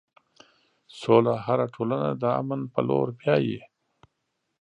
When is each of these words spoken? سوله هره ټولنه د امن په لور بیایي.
سوله 0.99 1.33
هره 1.45 1.65
ټولنه 1.75 2.09
د 2.21 2.23
امن 2.39 2.61
په 2.73 2.79
لور 2.87 3.07
بیایي. 3.19 3.59